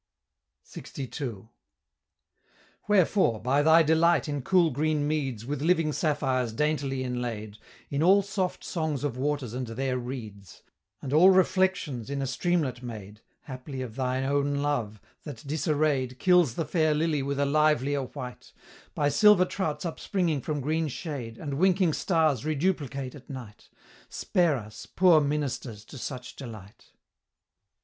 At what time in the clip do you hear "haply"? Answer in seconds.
13.43-13.83